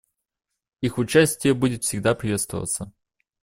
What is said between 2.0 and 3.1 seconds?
приветствоваться.